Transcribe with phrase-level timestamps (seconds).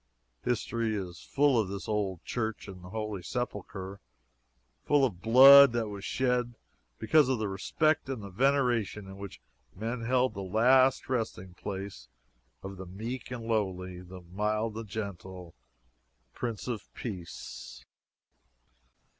[0.43, 3.99] History is full of this old Church of the Holy Sepulchre
[4.83, 6.55] full of blood that was shed
[6.97, 9.39] because of the respect and the veneration in which
[9.75, 12.07] men held the last resting place
[12.63, 15.53] of the meek and lowly, the mild and gentle,
[16.33, 17.85] Prince of Peace!